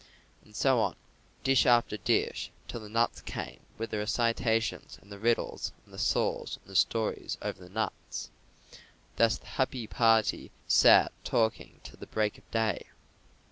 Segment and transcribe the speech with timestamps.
[0.43, 0.95] And so on,
[1.43, 5.99] dish after dish, till the nuts came with the recitations and the riddles and the
[5.99, 8.31] saws and the stories over the nuts.
[9.17, 12.85] Thus the happy party sat talking till the break of day.